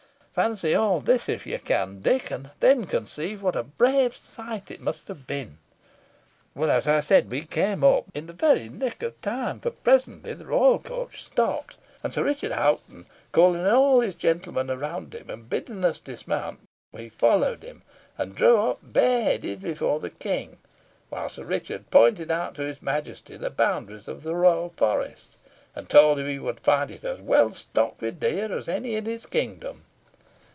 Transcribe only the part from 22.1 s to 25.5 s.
out to his Majesty the boundaries of the royal forest,